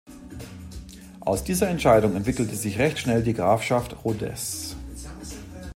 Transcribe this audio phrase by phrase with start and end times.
[1.19, 4.75] Aus dieser Entscheidung entwickelte sich recht schnell die Grafschaft Rodez.